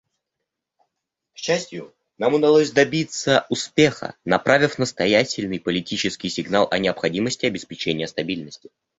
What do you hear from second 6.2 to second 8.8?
сигнал о необходимости обеспечения стабильности.